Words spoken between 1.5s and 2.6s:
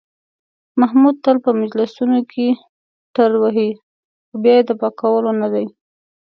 مجلسونو کې